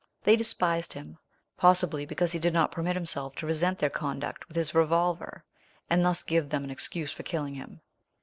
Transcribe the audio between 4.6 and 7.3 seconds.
revolver, and thus give them an excuse for